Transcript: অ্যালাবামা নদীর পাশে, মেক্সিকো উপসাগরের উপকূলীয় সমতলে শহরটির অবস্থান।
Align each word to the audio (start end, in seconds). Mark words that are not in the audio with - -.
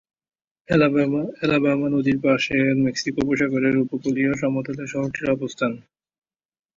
অ্যালাবামা 0.69 1.87
নদীর 1.89 2.17
পাশে, 2.23 2.55
মেক্সিকো 2.85 3.19
উপসাগরের 3.23 3.75
উপকূলীয় 3.77 4.31
সমতলে 4.41 4.83
শহরটির 4.87 5.27
অবস্থান। 5.31 5.71